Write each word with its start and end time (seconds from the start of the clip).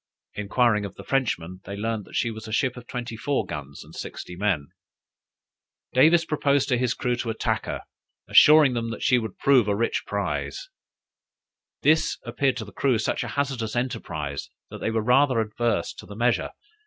Enquiring 0.33 0.83
of 0.83 0.95
the 0.95 1.03
Frenchmen, 1.03 1.61
they 1.65 1.75
learned 1.75 2.05
that 2.05 2.15
she 2.15 2.31
was 2.31 2.47
a 2.47 2.51
ship 2.51 2.75
of 2.75 2.87
twenty 2.87 3.15
four 3.15 3.45
guns 3.45 3.83
and 3.83 3.93
sixty 3.93 4.35
men. 4.35 4.69
Davis 5.93 6.25
proposed 6.25 6.67
to 6.69 6.77
his 6.79 6.95
crew 6.95 7.15
to 7.15 7.29
attack 7.29 7.67
her, 7.67 7.81
assuring 8.27 8.73
them 8.73 8.89
that 8.89 9.03
she 9.03 9.19
would 9.19 9.37
prove 9.37 9.67
a 9.67 9.75
rich 9.75 10.03
prize. 10.07 10.69
This 11.83 12.17
appeared 12.25 12.57
to 12.57 12.65
the 12.65 12.71
crew 12.73 12.97
such 12.97 13.23
a 13.23 13.27
hazardous 13.37 13.75
enterprise, 13.75 14.49
that 14.71 14.79
they 14.81 14.89
were 14.89 15.03
rather 15.03 15.39
adverse 15.39 15.93
to 15.93 16.07
the 16.07 16.15
measure. 16.15 16.49